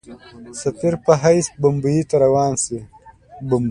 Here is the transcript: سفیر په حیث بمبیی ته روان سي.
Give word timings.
سفیر 0.61 0.93
په 1.05 1.13
حیث 1.23 1.47
بمبیی 1.61 2.01
ته 2.09 2.15
روان 2.23 2.53
سي. 2.63 2.79